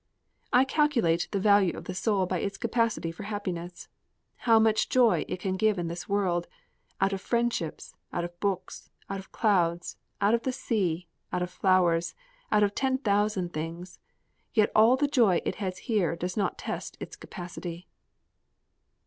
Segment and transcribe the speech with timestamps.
[0.51, 3.87] I calculate the value of the soul by its capacity for happiness.
[4.37, 6.47] How much joy it can get in this world
[6.99, 11.51] out of friendships, out of books, out of clouds, out of the sea, out of
[11.51, 12.15] flowers,
[12.51, 13.99] out of ten thousand things!
[14.55, 17.87] Yet all the joy it has here does not test its capacity.